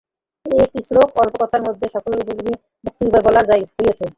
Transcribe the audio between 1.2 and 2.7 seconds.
অল্প কথার মধ্যে সকলের উপযোগী